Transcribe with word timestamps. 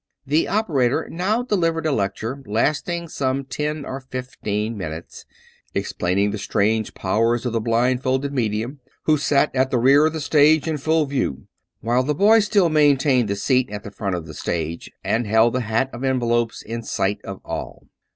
The 0.25 0.47
operator 0.47 1.07
now 1.11 1.43
delivered 1.43 1.85
a 1.85 1.91
lecture, 1.91 2.41
lasting 2.47 3.07
some 3.09 3.43
ten 3.43 3.85
or 3.85 3.99
fifteen 3.99 4.75
minutes, 4.75 5.27
explaining 5.75 6.31
the 6.31 6.39
strange 6.39 6.95
powers 6.95 7.45
of 7.45 7.53
the 7.53 7.61
blindfolded 7.61 8.33
medium, 8.33 8.79
who 9.03 9.15
sat 9.15 9.55
at 9.55 9.69
the 9.69 9.77
rear 9.77 10.07
of 10.07 10.13
the 10.13 10.19
stage 10.19 10.67
in 10.67 10.77
full 10.79 11.05
view; 11.05 11.45
while 11.81 12.01
the 12.01 12.15
boy 12.15 12.39
still 12.39 12.69
maintained 12.69 13.27
the 13.29 13.35
seat 13.35 13.69
at 13.69 13.83
the 13.83 13.91
front 13.91 14.15
of 14.15 14.25
the 14.25 14.33
stage, 14.33 14.89
and 15.03 15.27
held 15.27 15.53
the 15.53 15.61
hat 15.61 15.87
of 15.93 16.03
envelopes 16.03 16.63
in 16.63 16.81
sight 16.81 17.19
of 17.23 17.39
all. 17.45 17.83